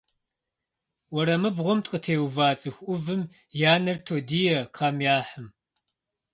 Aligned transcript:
Уэрамыбгъум 1.13 1.79
къытеува 1.89 2.49
цӏыху 2.59 2.83
ӏувым 2.87 3.21
я 3.71 3.73
нэр 3.83 3.97
тодие 4.05 4.59
кхъэм 4.73 4.97
яхьым. 5.17 5.47